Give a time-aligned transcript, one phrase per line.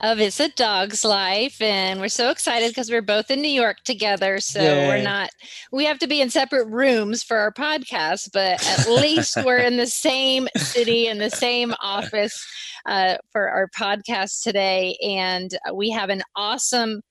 [0.00, 1.60] of It's a Dog's Life.
[1.60, 4.38] And we're so excited because we're both in New York together.
[4.40, 4.88] So Yay.
[4.88, 5.30] we're not,
[5.72, 9.76] we have to be in separate rooms for our podcast, but at least we're in
[9.76, 12.46] the same city, in the same office
[12.86, 14.96] uh, for our podcast today.
[15.02, 17.02] And we have an awesome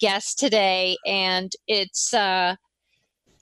[0.00, 0.96] guest today.
[1.06, 2.56] And it's, uh,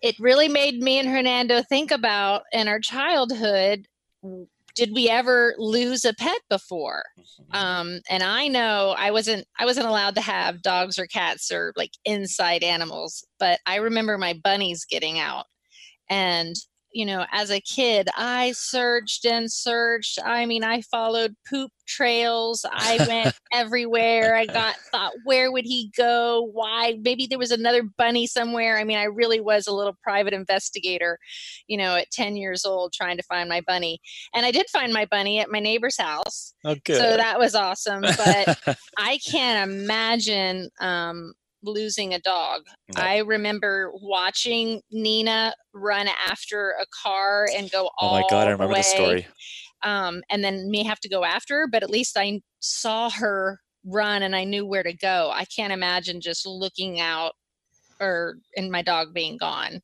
[0.01, 3.87] it really made me and Hernando think about in our childhood
[4.75, 7.57] did we ever lose a pet before mm-hmm.
[7.57, 11.73] um, and i know i wasn't i wasn't allowed to have dogs or cats or
[11.77, 15.47] like inside animals but i remember my bunnies getting out
[16.09, 16.57] and
[16.93, 20.19] you know, as a kid, I searched and searched.
[20.25, 22.65] I mean, I followed poop trails.
[22.71, 24.35] I went everywhere.
[24.35, 26.49] I got thought, where would he go?
[26.53, 26.99] Why?
[27.03, 28.79] Maybe there was another bunny somewhere.
[28.79, 31.19] I mean, I really was a little private investigator,
[31.67, 33.99] you know, at 10 years old trying to find my bunny.
[34.35, 36.55] And I did find my bunny at my neighbor's house.
[36.65, 36.95] Okay.
[36.95, 38.03] Oh, so that was awesome.
[38.03, 41.33] But I can't imagine um,
[41.63, 42.63] losing a dog.
[42.95, 43.03] No.
[43.03, 48.53] I remember watching Nina run after a car and go all Oh my god, I
[48.53, 49.27] remember the story.
[49.83, 53.61] Um, and then me have to go after her, but at least I saw her
[53.85, 55.31] run and I knew where to go.
[55.35, 57.33] I can't imagine just looking out
[58.01, 59.81] or and my dog being gone.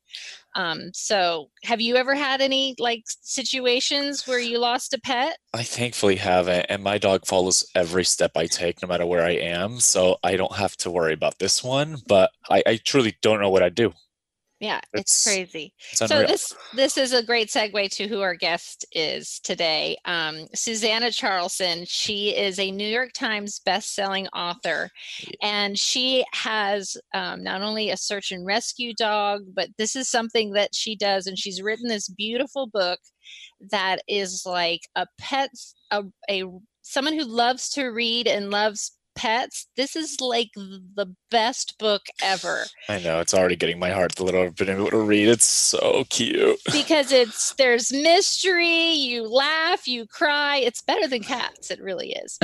[0.59, 5.37] Um, so have you ever had any like situations where you lost a pet?
[5.53, 9.31] I thankfully haven't, and my dog follows every step I take, no matter where I
[9.31, 9.79] am.
[9.79, 11.97] So I don't have to worry about this one.
[12.07, 13.93] But I, I truly don't know what I'd do.
[14.59, 15.73] Yeah, it's, it's crazy.
[15.91, 19.97] It's so this this is a great segue to who our guest is today.
[20.03, 21.85] Um, Susannah Charleson.
[21.87, 24.89] She is a New York Times best-selling author,
[25.41, 30.51] and she has um, not only a search and rescue dog, but this is something
[30.51, 32.99] that she does, and she's written this beautiful book
[33.71, 35.51] that is like a pet,
[35.91, 36.43] a, a
[36.81, 42.63] someone who loves to read and loves pets, this is like the best book ever.
[42.87, 45.27] I know it's already getting my heart a little I've been able to read.
[45.27, 48.91] It's so cute because it's there's mystery.
[48.91, 50.57] You laugh, you cry.
[50.57, 51.69] It's better than cats.
[51.69, 52.39] It really is.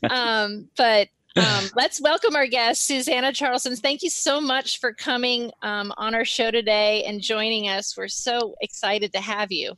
[0.10, 3.78] um, but um, let's welcome our guest, Susannah Charleson.
[3.78, 7.96] Thank you so much for coming um, on our show today and joining us.
[7.98, 9.74] We're so excited to have you.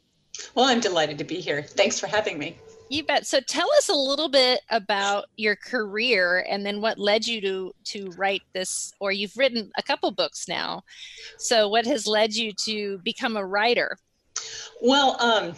[0.55, 1.63] Well, I'm delighted to be here.
[1.63, 2.57] Thanks for having me.
[2.91, 3.25] You bet.
[3.25, 7.73] So tell us a little bit about your career and then what led you to
[7.85, 10.83] to write this or you've written a couple books now.
[11.39, 13.97] So what has led you to become a writer?
[14.83, 15.55] Well, um,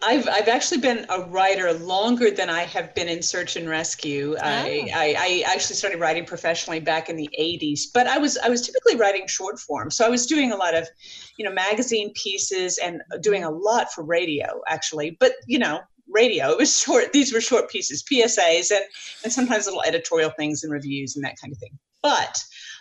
[0.00, 4.34] I've I've actually been a writer longer than I have been in search and rescue.
[4.38, 4.42] Oh.
[4.42, 8.48] I, I, I actually started writing professionally back in the 80s, but I was I
[8.48, 9.90] was typically writing short form.
[9.90, 10.88] So I was doing a lot of,
[11.36, 15.18] you know, magazine pieces and doing a lot for radio actually.
[15.20, 16.50] But you know, radio.
[16.50, 17.12] It was short.
[17.12, 18.84] These were short pieces, PSAs, and
[19.24, 21.78] and sometimes little editorial things and reviews and that kind of thing.
[22.02, 22.38] But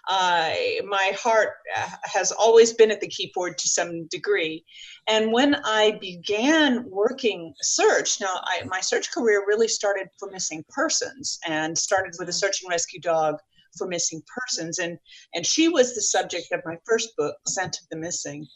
[0.08, 0.54] uh,
[0.86, 4.64] my heart uh, has always been at the keyboard to some degree.
[5.08, 10.64] And when I began working search, now I, my search career really started for missing
[10.70, 12.38] persons and started with a mm-hmm.
[12.38, 13.38] search and rescue dog
[13.78, 14.80] for missing persons.
[14.80, 15.00] And,
[15.34, 18.48] and she was the subject of my first book, Scent of the Missing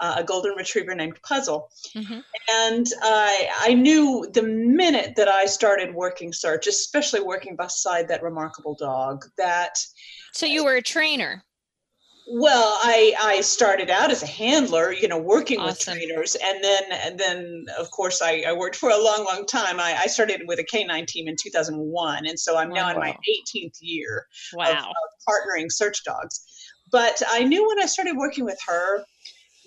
[0.00, 1.70] uh, a golden retriever named Puzzle.
[1.94, 2.20] Mm-hmm.
[2.54, 8.22] And I, I knew the minute that I started working search, especially working beside that
[8.22, 9.78] remarkable dog, that.
[10.32, 11.44] So you were a trainer.
[12.28, 15.94] Well, I I started out as a handler, you know, working awesome.
[15.94, 19.46] with trainers, and then and then of course I, I worked for a long, long
[19.46, 19.78] time.
[19.78, 22.94] I, I started with a K9 team in 2001, and so I'm now wow.
[22.94, 23.16] in my
[23.54, 24.70] 18th year wow.
[24.70, 24.84] of, of
[25.28, 26.44] partnering search dogs.
[26.90, 29.04] But I knew when I started working with her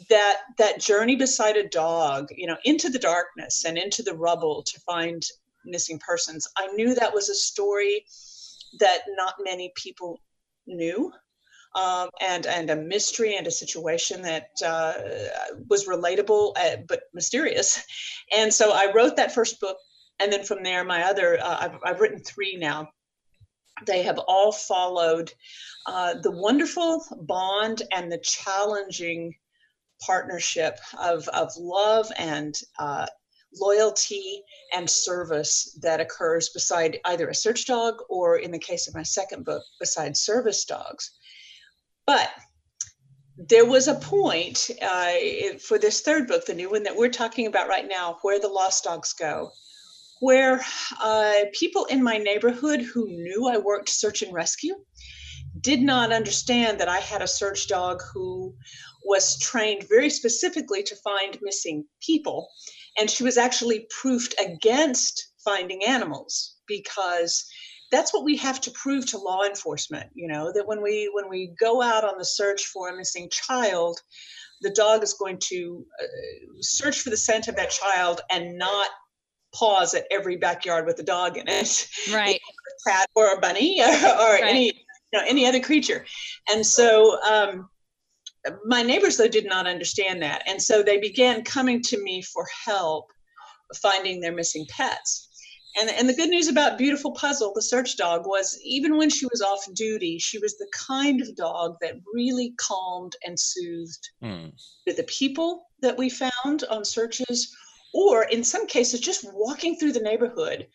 [0.09, 4.63] that that journey beside a dog you know into the darkness and into the rubble
[4.63, 5.23] to find
[5.65, 8.05] missing persons i knew that was a story
[8.79, 10.21] that not many people
[10.67, 11.11] knew
[11.75, 14.93] um, and and a mystery and a situation that uh,
[15.69, 17.83] was relatable uh, but mysterious.
[18.35, 19.77] And so i wrote that first book
[20.19, 22.89] and then from there my other uh, I've, I've written three now.
[23.85, 25.31] They have all followed
[25.85, 29.35] uh, the wonderful bond and the challenging
[30.05, 33.05] partnership of, of love and uh,
[33.59, 34.43] loyalty
[34.73, 39.03] and service that occurs beside either a search dog or, in the case of my
[39.03, 41.11] second book, beside service dogs.
[42.05, 42.29] But
[43.37, 45.13] there was a point uh,
[45.65, 48.47] for this third book, the new one that we're talking about right now, where the
[48.47, 49.51] lost dogs go,
[50.19, 50.61] where
[51.01, 54.75] uh, people in my neighborhood who knew I worked search and rescue
[55.61, 58.53] did not understand that I had a search dog who
[59.03, 62.49] was trained very specifically to find missing people.
[62.99, 67.45] And she was actually proofed against finding animals because
[67.91, 71.29] that's what we have to prove to law enforcement you know that when we when
[71.29, 73.99] we go out on the search for a missing child
[74.61, 76.05] the dog is going to uh,
[76.59, 78.87] search for the scent of that child and not
[79.53, 82.39] pause at every backyard with a dog in it right
[82.87, 84.43] a cat or a bunny or, or right.
[84.43, 84.73] any you
[85.19, 86.05] know any other creature
[86.51, 87.69] and so um,
[88.65, 92.45] my neighbors though did not understand that and so they began coming to me for
[92.65, 93.05] help
[93.75, 95.27] finding their missing pets
[95.79, 99.25] and, and the good news about beautiful puzzle the search dog was even when she
[99.27, 104.51] was off duty she was the kind of dog that really calmed and soothed mm.
[104.85, 107.55] the people that we found on searches
[107.93, 110.67] or in some cases just walking through the neighborhood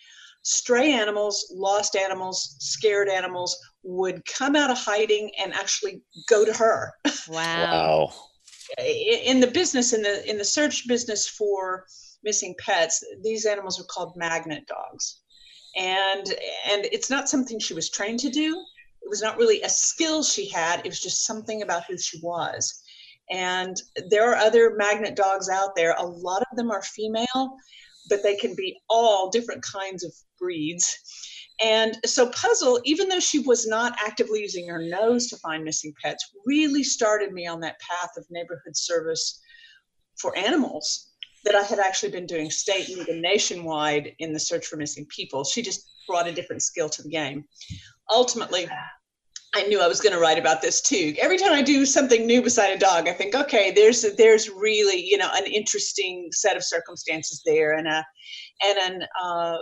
[0.44, 6.52] stray animals, lost animals, scared animals would come out of hiding and actually go to
[6.52, 6.92] her.
[7.26, 8.10] Wow.
[8.10, 8.12] wow.
[8.78, 11.86] In the business, in the in the search business for
[12.22, 15.22] missing pets, these animals are called magnet dogs.
[15.76, 16.26] And
[16.70, 18.62] and it's not something she was trained to do.
[19.02, 20.80] It was not really a skill she had.
[20.80, 22.82] It was just something about who she was.
[23.30, 23.80] And
[24.10, 25.94] there are other magnet dogs out there.
[25.98, 27.56] A lot of them are female,
[28.10, 30.12] but they can be all different kinds of
[30.44, 30.98] breeds.
[31.62, 35.94] And so Puzzle, even though she was not actively using her nose to find missing
[36.02, 39.40] pets, really started me on that path of neighborhood service
[40.16, 41.10] for animals
[41.44, 45.06] that I had actually been doing state and even nationwide in the search for missing
[45.14, 45.44] people.
[45.44, 47.44] She just brought a different skill to the game.
[48.10, 48.68] Ultimately,
[49.54, 51.14] I knew I was going to write about this too.
[51.20, 55.00] Every time I do something new beside a dog, I think, okay, there's there's really
[55.00, 58.04] you know an interesting set of circumstances there, and a
[58.64, 59.56] and an uh,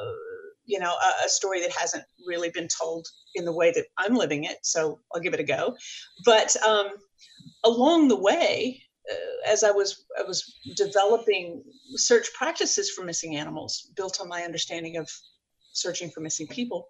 [0.65, 4.15] you know a, a, story that hasn't really been told in the way that I'm
[4.15, 4.59] living it.
[4.63, 5.77] So I'll give it a go.
[6.25, 6.89] But um,
[7.65, 11.63] along the way, uh, as I was I was developing
[11.95, 15.11] search practices for missing animals, built on my understanding of
[15.73, 16.89] searching for missing people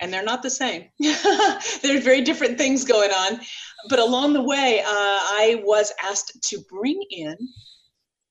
[0.00, 0.84] and they're not the same.
[0.98, 3.40] There's very different things going on.
[3.88, 7.36] But along the way, uh, I was asked to bring in,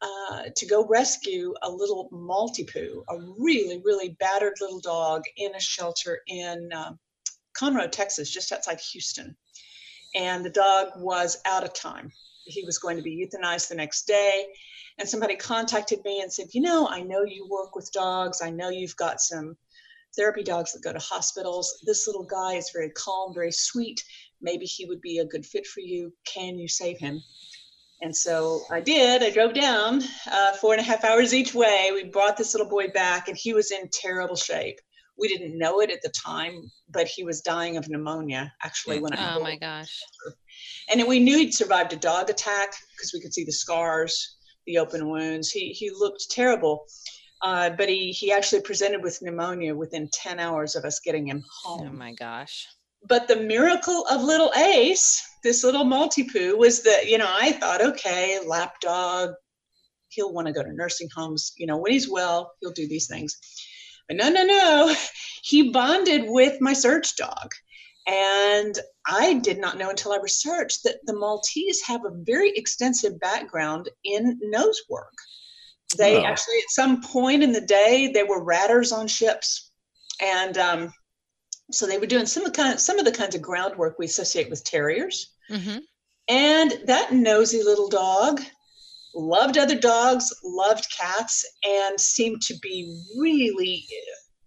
[0.01, 5.59] uh, to go rescue a little Maltipoo, a really, really battered little dog in a
[5.59, 6.99] shelter in um,
[7.59, 9.35] Conroe, Texas, just outside Houston.
[10.15, 12.11] And the dog was out of time.
[12.45, 14.45] He was going to be euthanized the next day.
[14.99, 18.41] And somebody contacted me and said, You know, I know you work with dogs.
[18.41, 19.55] I know you've got some
[20.15, 21.83] therapy dogs that go to hospitals.
[21.85, 24.03] This little guy is very calm, very sweet.
[24.41, 26.13] Maybe he would be a good fit for you.
[26.25, 27.21] Can you save him?
[28.01, 29.23] And so I did.
[29.23, 31.89] I drove down uh, four and a half hours each way.
[31.91, 34.79] We brought this little boy back, and he was in terrible shape.
[35.17, 39.13] We didn't know it at the time, but he was dying of pneumonia actually when
[39.13, 39.35] I.
[39.35, 39.99] Oh my gosh.
[40.89, 44.77] And we knew he'd survived a dog attack because we could see the scars, the
[44.77, 45.49] open wounds.
[45.49, 46.85] He he looked terrible.
[47.41, 51.43] Uh, but he he actually presented with pneumonia within 10 hours of us getting him
[51.63, 51.87] home.
[51.87, 52.67] Oh my gosh.
[53.07, 57.81] But the miracle of little Ace, this little Maltipoo, was that, you know, I thought,
[57.81, 59.31] okay, lap dog,
[60.09, 61.53] he'll want to go to nursing homes.
[61.57, 63.37] You know, when he's well, he'll do these things.
[64.07, 64.95] But no, no, no.
[65.43, 67.53] He bonded with my search dog.
[68.05, 73.19] And I did not know until I researched that the Maltese have a very extensive
[73.19, 75.13] background in nose work.
[75.97, 76.25] They oh.
[76.25, 79.71] actually, at some point in the day, they were ratters on ships,
[80.21, 80.93] and um,
[81.71, 84.05] so they were doing some of the kind, some of the kinds of groundwork we
[84.05, 85.33] associate with terriers.
[85.51, 85.79] Mm-hmm.
[86.29, 88.41] And that nosy little dog
[89.15, 93.85] loved other dogs, loved cats, and seemed to be really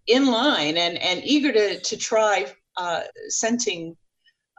[0.06, 2.46] in line and and eager to to try
[2.76, 3.96] uh, scenting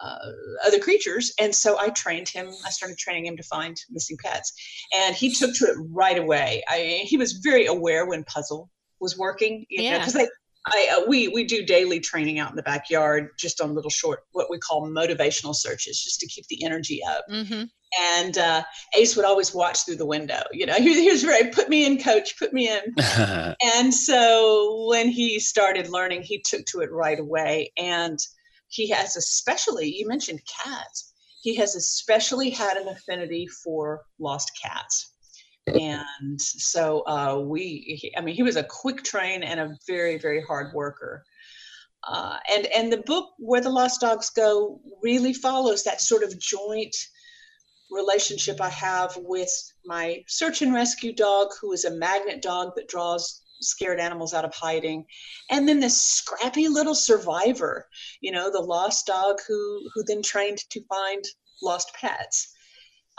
[0.01, 0.17] uh,
[0.65, 1.33] other creatures.
[1.39, 2.51] And so I trained him.
[2.65, 4.51] I started training him to find missing pets,
[4.95, 6.63] and he took to it right away.
[6.67, 9.99] I, he was very aware when Puzzle was working, you yeah.
[9.99, 10.27] because I,
[10.65, 14.21] I uh, we we do daily training out in the backyard, just on little short
[14.31, 17.25] what we call motivational searches, just to keep the energy up.
[17.29, 17.63] Mm-hmm.
[17.99, 18.63] And uh,
[18.95, 20.43] Ace would always watch through the window.
[20.51, 22.95] You know, he, he was very put me in, coach, put me in.
[23.75, 28.19] and so when he started learning, he took to it right away, and
[28.69, 35.11] he has especially, you mentioned cats, he has especially had an affinity for lost cats.
[35.67, 40.41] And so uh, we i mean he was a quick train and a very very
[40.41, 41.23] hard worker.
[42.07, 46.39] Uh, and and the book where the lost dogs go really follows that sort of
[46.39, 46.95] joint
[47.91, 49.51] relationship i have with
[49.85, 54.45] my search and rescue dog who is a magnet dog that draws scared animals out
[54.45, 55.05] of hiding
[55.51, 57.87] and then this scrappy little survivor
[58.19, 61.23] you know the lost dog who who then trained to find
[61.61, 62.55] lost pets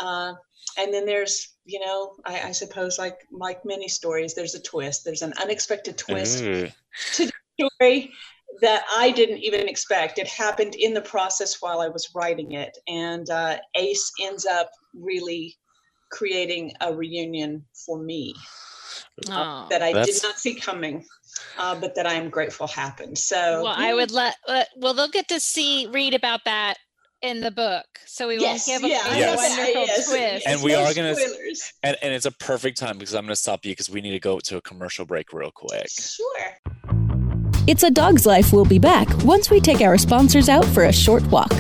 [0.03, 0.35] uh,
[0.79, 5.05] and then there's you know I, I, suppose like like many stories there's a twist.
[5.05, 6.73] There's an unexpected twist mm.
[7.15, 7.33] to the
[7.69, 8.13] story
[8.61, 10.19] that i didn't even expect.
[10.19, 12.77] It happened in the process while i was writing it.
[12.89, 15.57] And uh, ace ends up really
[16.11, 18.35] creating a reunion for me
[19.31, 21.05] uh, that i did not see coming
[21.59, 23.17] uh, but that i am grateful happened.
[23.17, 26.79] So well i would let uh, well they'll get to see read about that
[27.23, 29.37] in the book, so we yes, won't give yeah, a yes.
[29.37, 30.09] wonderful yes.
[30.09, 30.47] twist.
[30.47, 31.15] And we no are gonna,
[31.83, 34.21] and, and it's a perfect time because I'm gonna stop you because we need to
[34.21, 35.89] go to a commercial break real quick.
[35.89, 36.59] Sure.
[37.69, 38.53] It's a Dog's Life.
[38.53, 41.53] We'll be back once we take our sponsors out for a short walk.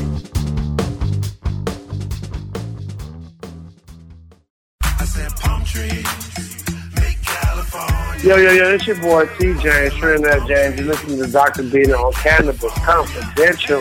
[4.82, 6.64] I said palm trees
[6.96, 8.24] big California.
[8.24, 10.80] Yo, yo, yo, it's your boy TJ, Trinidad James.
[10.80, 11.62] You're listening to Dr.
[11.62, 13.80] Bina on Cannabis Confidential.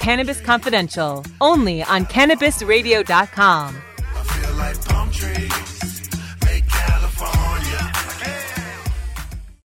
[0.00, 3.76] Cannabis Confidential, only on CannabisRadio.com.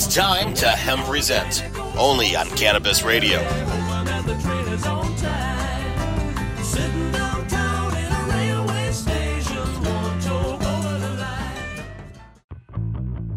[0.00, 1.64] It's time to Hemp Present,
[1.96, 3.40] only on Cannabis Radio.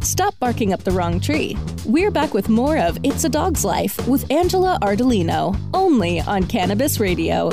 [0.01, 1.57] Stop barking up the wrong tree.
[1.87, 6.99] We're back with more of It's a Dog's Life with Angela Ardolino, only on Cannabis
[6.99, 7.49] Radio.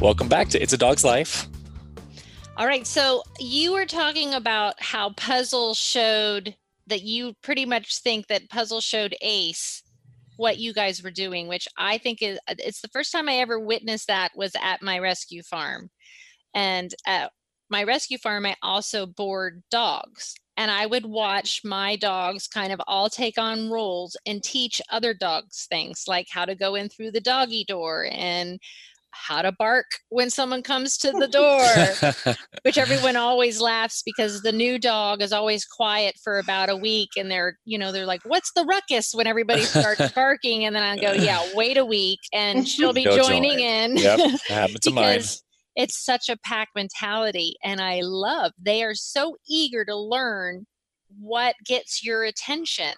[0.00, 1.46] Welcome back to It's a Dog's Life.
[2.56, 8.26] All right, so you were talking about how Puzzle showed that you pretty much think
[8.28, 9.82] that Puzzle showed Ace
[10.36, 13.36] what you guys were doing, which I think is uh, it's the first time I
[13.36, 15.90] ever witnessed that was at my rescue farm.
[16.54, 17.30] And at
[17.70, 20.34] my rescue farm, I also board dogs.
[20.56, 25.14] And I would watch my dogs kind of all take on roles and teach other
[25.14, 28.60] dogs things like how to go in through the doggy door and
[29.12, 34.52] how to bark when someone comes to the door, which everyone always laughs because the
[34.52, 38.22] new dog is always quiet for about a week and they're, you know, they're like,
[38.24, 40.64] what's the ruckus when everybody starts barking?
[40.64, 43.60] And then I go, yeah, wait a week and she'll be joining join.
[43.60, 43.96] in.
[43.98, 45.22] Yep, happens to mine.
[45.74, 47.56] It's such a pack mentality.
[47.62, 50.66] And I love, they are so eager to learn
[51.18, 52.92] what gets your attention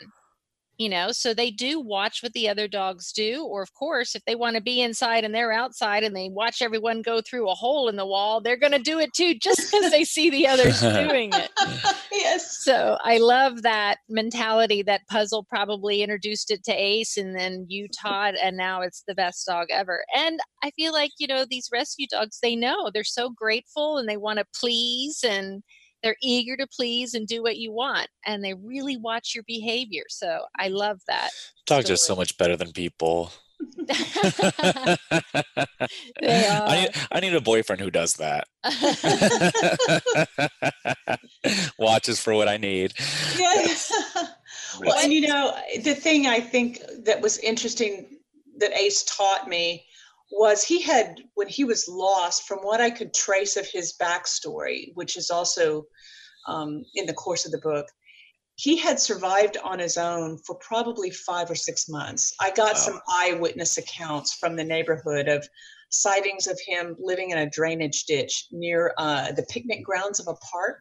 [0.78, 4.24] you know so they do watch what the other dogs do or of course if
[4.24, 7.54] they want to be inside and they're outside and they watch everyone go through a
[7.54, 10.46] hole in the wall they're going to do it too just because they see the
[10.54, 11.50] others doing it
[12.12, 12.58] yes.
[12.64, 17.88] So I love that mentality that Puzzle probably introduced it to Ace and then you
[17.88, 20.04] taught, and now it's the best dog ever.
[20.14, 24.08] And I feel like, you know, these rescue dogs, they know they're so grateful and
[24.08, 25.62] they want to please and
[26.04, 30.04] they're eager to please and do what you want and they really watch your behavior
[30.08, 31.30] so i love that
[31.66, 31.94] dogs story.
[31.94, 33.32] are so much better than people
[36.22, 38.46] I, need, I need a boyfriend who does that.
[41.78, 42.94] Watches for what I need.
[43.38, 43.92] Yes.
[44.80, 48.18] well, and you know, the thing I think that was interesting
[48.58, 49.84] that Ace taught me
[50.34, 54.92] was he had when he was lost from what i could trace of his backstory
[54.94, 55.84] which is also
[56.46, 57.86] um, in the course of the book
[58.56, 62.80] he had survived on his own for probably five or six months i got wow.
[62.80, 65.46] some eyewitness accounts from the neighborhood of
[65.90, 70.34] sightings of him living in a drainage ditch near uh, the picnic grounds of a
[70.34, 70.80] park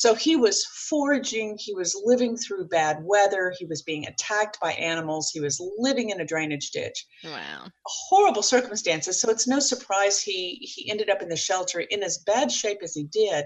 [0.00, 4.72] so he was foraging, he was living through bad weather, he was being attacked by
[4.72, 7.04] animals, he was living in a drainage ditch.
[7.22, 7.66] Wow.
[7.84, 9.20] Horrible circumstances.
[9.20, 12.78] So it's no surprise he he ended up in the shelter in as bad shape
[12.82, 13.44] as he did.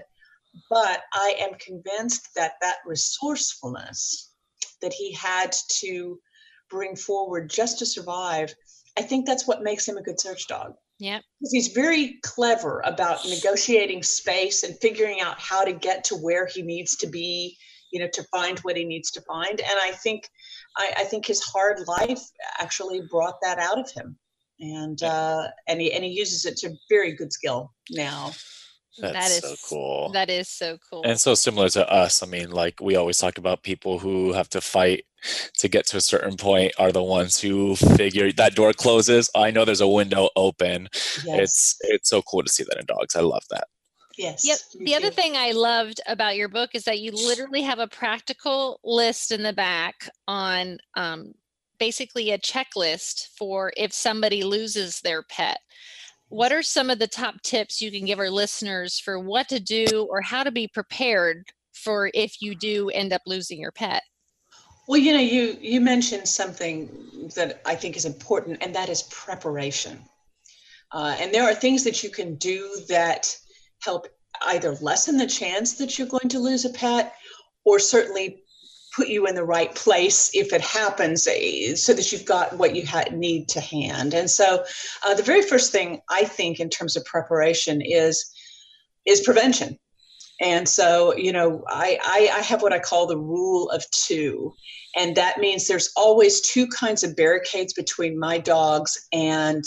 [0.69, 4.31] But I am convinced that that resourcefulness
[4.81, 6.17] that he had to
[6.69, 8.55] bring forward just to survive,
[8.97, 10.75] I think that's what makes him a good search dog.
[10.99, 11.19] Yeah.
[11.39, 16.45] Because he's very clever about negotiating space and figuring out how to get to where
[16.45, 17.57] he needs to be,
[17.91, 19.59] you know, to find what he needs to find.
[19.59, 20.29] And I think
[20.77, 22.21] I, I think his hard life
[22.59, 24.17] actually brought that out of him.
[24.59, 28.31] And uh and he and he uses it to very good skill now.
[28.97, 30.11] That's that is so cool.
[30.13, 31.01] That is so cool.
[31.03, 32.23] And so similar to us.
[32.23, 35.05] I mean, like we always talk about people who have to fight
[35.57, 39.29] to get to a certain point are the ones who figure that door closes.
[39.35, 40.89] I know there's a window open.
[41.23, 41.39] Yes.
[41.39, 43.15] It's it's so cool to see that in dogs.
[43.15, 43.67] I love that.
[44.17, 44.45] Yes.
[44.45, 44.57] Yep.
[44.79, 44.93] The too.
[44.93, 49.31] other thing I loved about your book is that you literally have a practical list
[49.31, 51.33] in the back on um,
[51.79, 55.59] basically a checklist for if somebody loses their pet
[56.29, 59.59] what are some of the top tips you can give our listeners for what to
[59.59, 64.03] do or how to be prepared for if you do end up losing your pet?
[64.87, 69.03] Well, you know, you you mentioned something that I think is important, and that is
[69.03, 70.03] preparation.
[70.91, 73.35] Uh, and there are things that you can do that
[73.81, 74.07] help
[74.47, 77.15] either lessen the chance that you're going to lose a pet,
[77.65, 78.43] or certainly
[78.95, 82.75] put you in the right place if it happens eh, so that you've got what
[82.75, 84.13] you ha- need to hand.
[84.13, 84.63] And so
[85.03, 88.25] uh, the very first thing i think in terms of preparation is
[89.05, 89.77] is prevention.
[90.41, 94.53] And so you know I, I i have what i call the rule of two
[94.95, 99.63] and that means there's always two kinds of barricades between my dogs and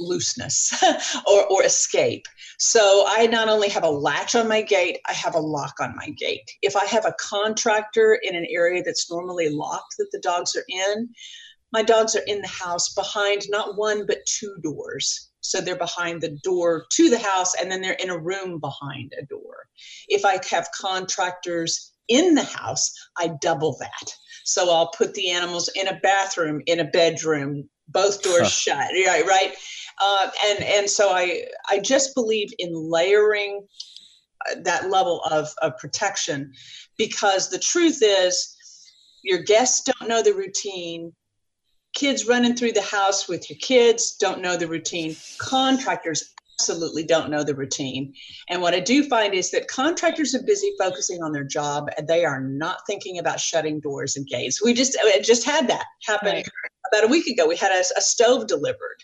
[0.00, 0.72] looseness
[1.26, 2.26] or, or escape.
[2.58, 5.94] So I not only have a latch on my gate, I have a lock on
[5.96, 6.50] my gate.
[6.62, 10.64] If I have a contractor in an area that's normally locked that the dogs are
[10.68, 11.08] in,
[11.72, 15.30] my dogs are in the house behind not one but two doors.
[15.40, 19.12] So they're behind the door to the house and then they're in a room behind
[19.20, 19.66] a door.
[20.08, 24.14] If I have contractors in the house, I double that.
[24.46, 28.48] So I'll put the animals in a bathroom, in a bedroom, both doors huh.
[28.48, 28.90] shut.
[29.06, 29.54] Right, right.
[30.00, 33.66] Uh, and and so I I just believe in layering
[34.48, 36.52] uh, that level of, of protection
[36.96, 38.56] because the truth is
[39.22, 41.12] your guests don't know the routine
[41.92, 47.30] kids running through the house with your kids don't know the routine contractors absolutely don't
[47.30, 48.14] know the routine
[48.48, 52.08] and what i do find is that contractors are busy focusing on their job and
[52.08, 56.32] they are not thinking about shutting doors and gates we just just had that happen
[56.32, 56.48] right.
[56.90, 58.96] about a week ago we had a, a stove delivered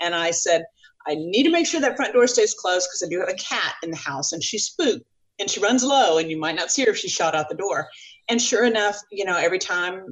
[0.00, 0.64] and I said,
[1.06, 3.34] I need to make sure that front door stays closed because I do have a
[3.34, 5.04] cat in the house and she's spooked
[5.38, 7.54] and she runs low and you might not see her if she shot out the
[7.54, 7.88] door.
[8.28, 10.04] And sure enough, you know, every time,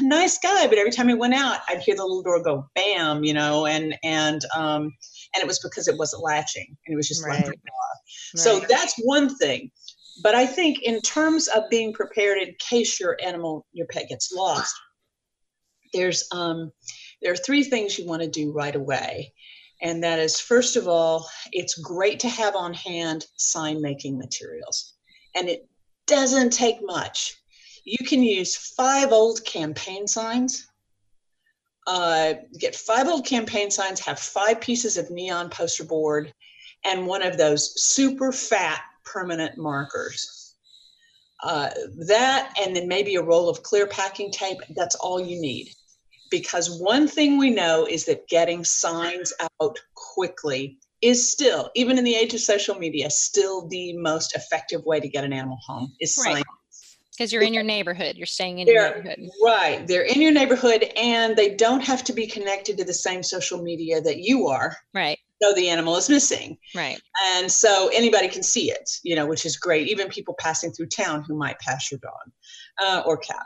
[0.00, 3.22] nice guy, but every time he went out, I'd hear the little door go bam,
[3.22, 4.92] you know, and and um,
[5.34, 7.46] and it was because it wasn't latching and it was just right.
[7.46, 7.58] right.
[8.34, 9.70] So that's one thing.
[10.22, 14.32] But I think in terms of being prepared in case your animal, your pet gets
[14.32, 14.74] lost,
[15.92, 16.70] there's um,
[17.22, 19.32] there are three things you want to do right away.
[19.82, 24.94] And that is, first of all, it's great to have on hand sign making materials.
[25.34, 25.68] And it
[26.06, 27.36] doesn't take much.
[27.84, 30.66] You can use five old campaign signs.
[31.86, 36.32] Uh, get five old campaign signs, have five pieces of neon poster board,
[36.84, 40.54] and one of those super fat permanent markers.
[41.42, 41.70] Uh,
[42.06, 45.70] that, and then maybe a roll of clear packing tape, that's all you need
[46.30, 52.04] because one thing we know is that getting signs out quickly is still, even in
[52.04, 55.92] the age of social media, still the most effective way to get an animal home
[56.00, 56.34] is right.
[56.36, 56.42] sign
[57.20, 59.28] because you're in your neighborhood you're staying in your neighborhood.
[59.44, 63.22] right they're in your neighborhood and they don't have to be connected to the same
[63.22, 64.74] social media that you are.
[64.94, 65.18] Right.
[65.42, 66.56] So the animal is missing.
[66.74, 67.00] Right.
[67.32, 70.86] And so anybody can see it you know which is great even people passing through
[70.86, 72.32] town who might pass your dog
[72.82, 73.44] uh, or cat.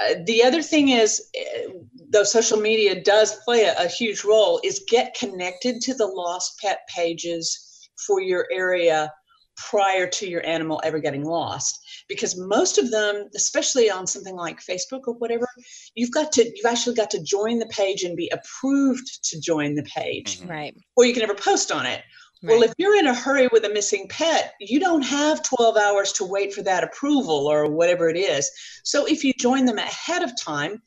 [0.00, 1.70] Uh, the other thing is uh,
[2.10, 6.58] though social media does play a, a huge role is get connected to the lost
[6.60, 9.12] pet pages for your area
[9.56, 14.60] prior to your animal ever getting lost because most of them especially on something like
[14.60, 15.46] facebook or whatever
[15.94, 19.74] you've got to you've actually got to join the page and be approved to join
[19.74, 20.50] the page mm-hmm.
[20.50, 22.02] right or you can never post on it
[22.42, 22.50] right.
[22.50, 26.12] well if you're in a hurry with a missing pet you don't have 12 hours
[26.12, 28.50] to wait for that approval or whatever it is
[28.84, 30.82] so if you join them ahead of time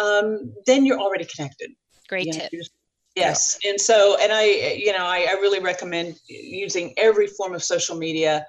[0.00, 1.70] um, then you're already connected
[2.08, 2.52] great you know, tip
[3.16, 3.58] Yes.
[3.62, 3.70] Yeah.
[3.70, 7.96] And so, and I, you know, I, I really recommend using every form of social
[7.96, 8.46] media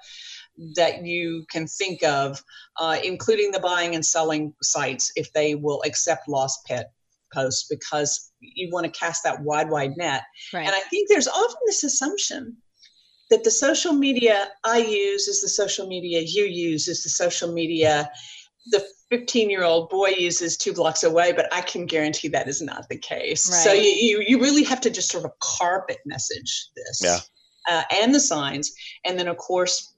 [0.76, 2.42] that you can think of,
[2.78, 6.92] uh, including the buying and selling sites if they will accept lost pet
[7.32, 10.22] posts because you want to cast that wide, wide net.
[10.52, 10.66] Right.
[10.66, 12.56] And I think there's often this assumption
[13.30, 17.52] that the social media I use is the social media you use is the social
[17.52, 18.10] media
[18.66, 22.62] the 15 year old boy uses two blocks away, but I can guarantee that is
[22.62, 23.50] not the case.
[23.50, 23.58] Right.
[23.58, 27.18] So you, you, you really have to just sort of carpet message this yeah.
[27.68, 28.72] Uh, and the signs.
[29.04, 29.91] And then, of course,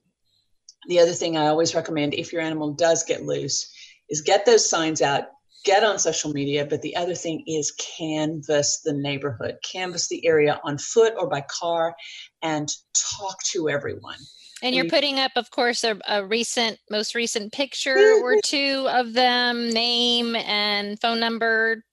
[0.86, 3.72] the other thing I always recommend if your animal does get loose
[4.08, 5.24] is get those signs out,
[5.64, 6.66] get on social media.
[6.66, 11.42] But the other thing is canvass the neighborhood, canvass the area on foot or by
[11.42, 11.94] car,
[12.42, 12.68] and
[13.16, 14.18] talk to everyone.
[14.62, 19.12] And you're putting up, of course, a, a recent, most recent picture or two of
[19.12, 21.84] them, name and phone number.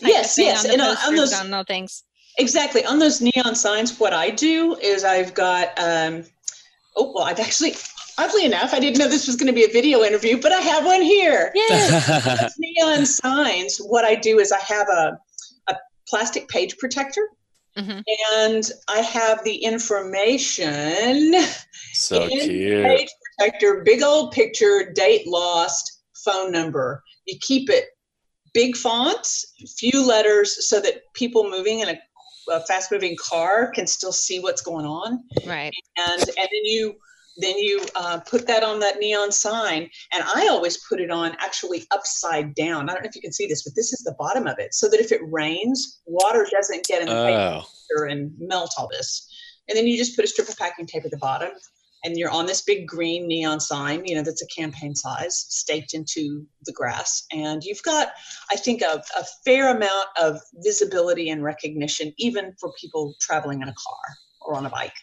[0.00, 2.02] Yes, yes, and on, on those on all things.
[2.38, 4.00] Exactly on those neon signs.
[4.00, 5.78] What I do is I've got.
[5.78, 6.24] Um,
[6.96, 7.74] oh well, I've actually
[8.18, 10.60] oddly enough, I didn't know this was going to be a video interview, but I
[10.60, 11.52] have one here.
[11.54, 12.48] Yeah.
[12.58, 13.78] neon signs.
[13.78, 15.18] What I do is I have a,
[15.68, 15.76] a
[16.08, 17.28] plastic page protector
[17.76, 18.00] Mm-hmm.
[18.38, 21.34] And I have the information.
[21.94, 22.84] So in cute.
[22.84, 27.02] Page protector, big old picture, date lost, phone number.
[27.26, 27.86] You keep it
[28.52, 31.98] big fonts, few letters, so that people moving in a,
[32.52, 35.24] a fast moving car can still see what's going on.
[35.46, 35.72] Right.
[35.96, 36.94] And and then you
[37.36, 39.88] then you uh, put that on that neon sign.
[40.12, 42.88] And i always put it on actually upside down.
[42.88, 44.74] I don't know if you can see this but this is the bottom of it
[44.74, 47.62] so that if it rains water doesn't get in the oh.
[47.62, 49.30] paper and melt all this.
[49.68, 51.50] And then you just put a strip of packing tape at the bottom
[52.04, 55.94] and you're on this big green neon sign you know that's a campaign size staked
[55.94, 57.24] into the grass.
[57.32, 58.12] And you've got
[58.50, 63.68] i think a, a fair amount of visibility and recognition even for people traveling in
[63.68, 64.94] a car or on a bike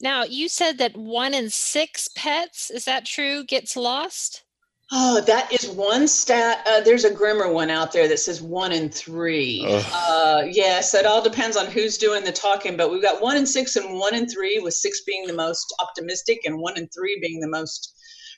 [0.00, 4.44] now, you said that one in six pets, is that true, gets lost?
[4.92, 6.66] Oh, that is one stat.
[6.66, 9.64] Uh, there's a grimmer one out there that says one in three.
[9.92, 13.46] Uh, yes, it all depends on who's doing the talking, but we've got one in
[13.46, 17.18] six and one in three, with six being the most optimistic and one in three
[17.20, 17.94] being the most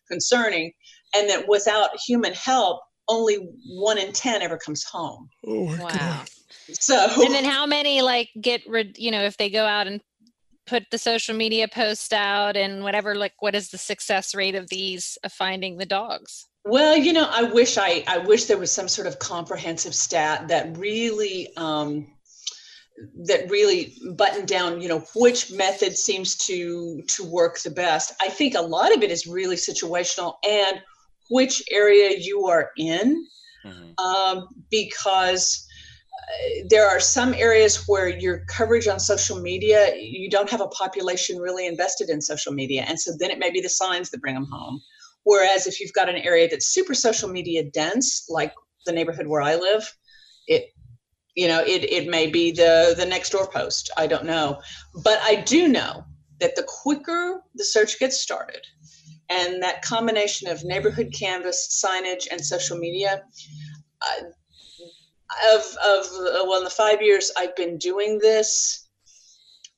[0.09, 0.73] concerning.
[1.17, 5.29] And that without human help, only one in 10 ever comes home.
[5.47, 5.89] Oh, wow.
[5.89, 6.29] God.
[6.73, 10.01] So, and then how many like get rid, you know, if they go out and
[10.73, 14.71] put the social media post out and whatever like what is the success rate of
[14.71, 18.73] these of finding the dogs well you know i wish i i wish there was
[18.73, 22.07] some sort of comprehensive stat that really um
[23.27, 28.29] that really button down you know which method seems to to work the best i
[28.31, 30.81] think a lot of it is really situational and
[31.29, 33.27] which area you are in
[33.63, 34.07] mm-hmm.
[34.07, 35.67] um, because
[36.69, 41.39] there are some areas where your coverage on social media, you don't have a population
[41.39, 42.85] really invested in social media.
[42.87, 44.81] And so then it may be the signs that bring them home.
[45.25, 48.53] Whereas if you've got an area that's super social media dense, like
[48.87, 49.93] the neighborhood where I live,
[50.49, 50.73] it
[51.35, 54.61] you know it, it may be the the next door post i don't know
[55.03, 56.05] but i do know
[56.41, 58.61] that the quicker the search gets started
[59.31, 63.23] and that combination of neighborhood canvas signage and social media
[64.03, 64.25] uh,
[65.55, 68.89] of of uh, well in the five years i've been doing this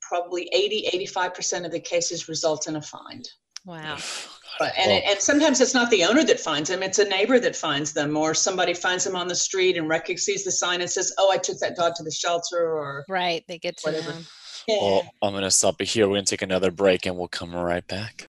[0.00, 3.28] probably 80 85% of the cases result in a find
[3.64, 3.96] wow
[4.58, 7.08] but, and, well, it, and sometimes it's not the owner that finds them it's a
[7.08, 10.52] neighbor that finds them or somebody finds them on the street and Rec sees the
[10.52, 13.76] sign and says oh i took that dog to the shelter or right they get
[13.78, 14.24] to whatever them.
[14.66, 14.78] Yeah.
[14.80, 16.06] Well, I'm going to stop it here.
[16.06, 18.28] We're going to take another break and we'll come right back.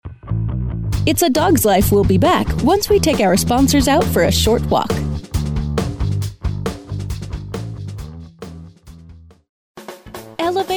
[1.05, 1.91] It's a Dog's Life.
[1.91, 4.91] We'll be back once we take our sponsors out for a short walk.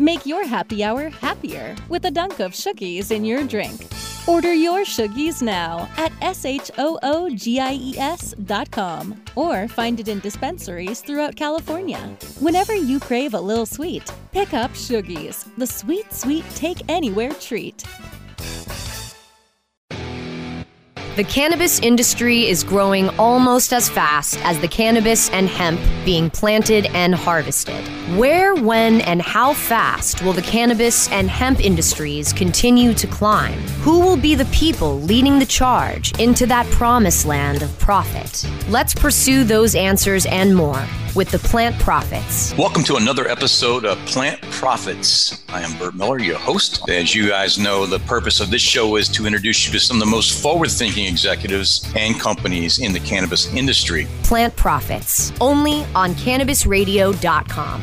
[0.00, 3.84] Make your happy hour happier with a dunk of Shoogies in your drink.
[4.28, 6.74] Order your Shoogies now at S-H-O-O-G-I-E-S
[8.44, 11.98] dot com or find it in dispensaries throughout California.
[12.38, 17.82] Whenever you crave a little sweet, pick up Shoogies, the sweet, sweet take anywhere treat.
[21.16, 26.86] The cannabis industry is growing almost as fast as the cannabis and hemp being planted
[26.94, 27.84] and harvested.
[28.16, 33.58] Where, when, and how fast will the cannabis and hemp industries continue to climb?
[33.82, 38.50] Who will be the people leading the charge into that promised land of profit?
[38.70, 40.82] Let's pursue those answers and more
[41.14, 42.56] with the Plant Profits.
[42.56, 45.44] Welcome to another episode of Plant Profits.
[45.50, 46.88] I am Burt Miller, your host.
[46.88, 49.98] As you guys know, the purpose of this show is to introduce you to some
[49.98, 54.06] of the most forward thinking executives and companies in the cannabis industry.
[54.22, 57.82] Plant Profits, only on cannabisradio.com.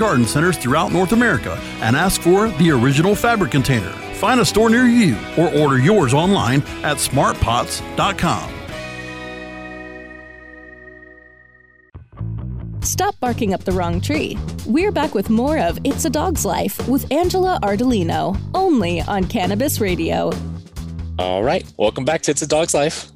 [0.00, 3.92] garden centers throughout North America and ask for the original fabric container.
[4.14, 8.54] Find a store near you or order yours online at smartpots.com.
[12.82, 14.36] Stop barking up the wrong tree.
[14.66, 19.80] We're back with more of It's a Dog's Life with Angela Ardolino, only on Cannabis
[19.80, 20.32] Radio.
[21.18, 21.64] All right.
[21.76, 23.12] Welcome back to It's a Dog's Life.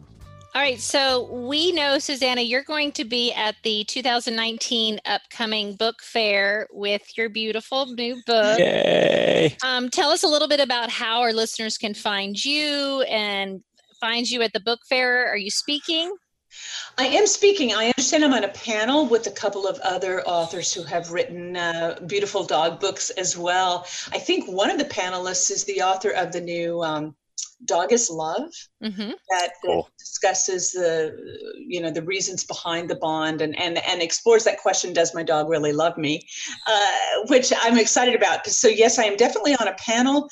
[0.55, 5.97] All right, so we know, Susannah, you're going to be at the 2019 upcoming book
[6.01, 8.61] fair with your beautiful new book.
[8.61, 9.57] Yay!
[9.65, 13.65] Um, tell us a little bit about how our listeners can find you and
[14.01, 15.27] find you at the book fair.
[15.27, 16.15] Are you speaking?
[16.99, 17.75] I am speaking.
[17.75, 21.57] I understand I'm on a panel with a couple of other authors who have written
[21.57, 23.89] uh, beautiful dog books as well.
[24.13, 27.17] I think one of the panelists is the author of the new um,
[27.65, 28.51] dog is love
[28.83, 29.11] mm-hmm.
[29.31, 29.89] that, cool.
[29.99, 31.17] discusses the
[31.57, 35.23] you know the reasons behind the bond and and and explores that question does my
[35.23, 36.21] dog really love me
[36.67, 40.29] uh, which i'm excited about so yes i am definitely on a panel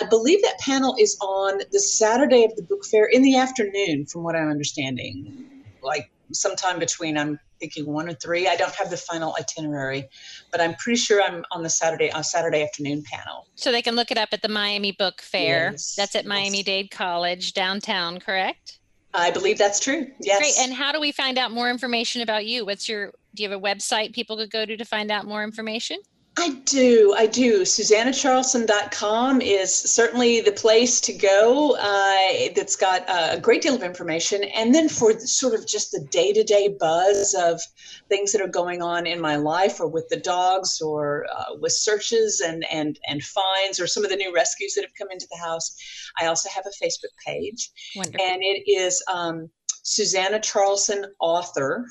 [0.00, 4.06] i believe that panel is on the saturday of the book fair in the afternoon
[4.06, 8.90] from what i'm understanding like sometime between i'm thinking one or three i don't have
[8.90, 10.06] the final itinerary
[10.52, 13.96] but i'm pretty sure i'm on the saturday on saturday afternoon panel So they can
[13.96, 15.70] look it up at the Miami Book Fair.
[15.72, 18.78] Yes, That's at Miami Dade College downtown, correct?
[19.14, 20.58] i believe that's true yes Great.
[20.58, 22.66] And how do we find out more information about you?
[22.66, 25.42] What's your do you have a website people could go to to find out more
[25.44, 25.98] information?
[26.36, 27.14] I do.
[27.16, 27.62] I do.
[27.62, 31.76] SusannahCharleson.com is certainly the place to go.
[31.76, 34.42] Uh, that's got a great deal of information.
[34.42, 37.60] And then for sort of just the day to day buzz of
[38.08, 41.72] things that are going on in my life or with the dogs or uh, with
[41.72, 45.28] searches and, and, and finds or some of the new rescues that have come into
[45.30, 45.76] the house,
[46.20, 47.70] I also have a Facebook page.
[47.94, 48.26] Wonderful.
[48.26, 49.50] And it is um,
[49.84, 51.86] Susannah Charleson Author.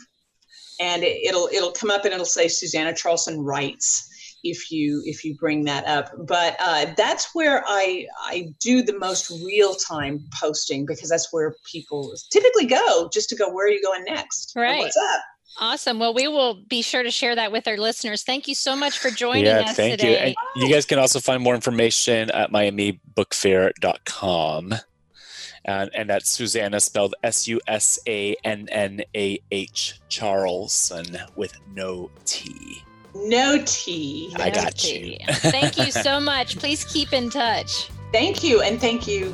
[0.82, 4.10] And it, it'll it'll come up and it'll say Susannah Charleson Writes
[4.44, 8.98] if you if you bring that up but uh, that's where i i do the
[9.00, 13.72] most real time posting because that's where people typically go just to go where are
[13.72, 14.80] you going next Right.
[14.80, 15.22] what's up
[15.60, 16.00] Awesome.
[16.00, 18.24] Well, we will be sure to share that with our listeners.
[18.24, 20.12] Thank you so much for joining yeah, us thank today.
[20.12, 20.18] you.
[20.18, 24.74] And you guys can also find more information at miamibookfair.com.
[25.66, 31.54] And, and that's Susannah spelled S U S A N N A H Charleson with
[31.74, 32.84] no T.
[33.15, 35.17] no tea I got you.
[35.30, 36.58] Thank you so much.
[36.58, 37.89] Please keep in touch.
[38.12, 39.34] thank you and thank you